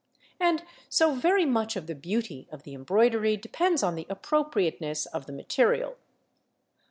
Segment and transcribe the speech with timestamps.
[0.39, 5.27] And so very much of the beauty of the embroidery depends on the appropriateness of
[5.27, 5.95] the material.